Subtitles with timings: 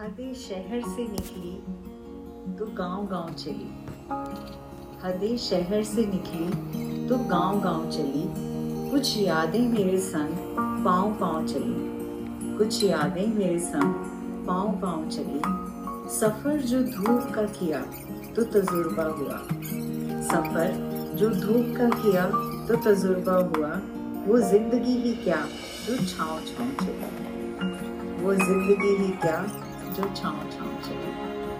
[0.00, 1.50] हदे शहर से निकली
[2.58, 3.66] तो गाँव गाँव चली।
[5.02, 8.22] हदे शहर से निकली तो गाँव गाँव चली।
[8.90, 15.40] कुछ यादें मेरे संग पाँव पाँव चली। कुछ यादें मेरे संग पाँव पाँव चली।
[16.18, 17.82] सफ़र जो धूप का किया
[18.36, 19.38] तो तजुर्बा हुआ।
[20.30, 22.26] सफ़र जो धूप का किया
[22.68, 23.74] तो तजुर्बा हुआ।
[24.26, 25.46] वो ज़िंदगी ही क्या
[25.86, 31.50] जो छाँव छाँव चली। वो ज़िंदगी ही क्या 就尝尝这个。